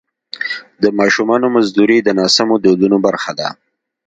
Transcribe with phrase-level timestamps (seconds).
[0.81, 3.47] د ماشومانو مزدوري د ناسمو دودونو برخه ده.